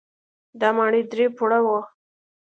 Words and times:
دا 0.59 0.69
ماڼۍ 0.77 1.01
درې 1.11 1.25
پوړه 1.37 1.59
وه. 1.65 1.79